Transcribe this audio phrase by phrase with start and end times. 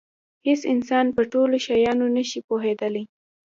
[0.47, 3.03] هېڅ انسان په ټولو شیانو نه شي پوهېدلی.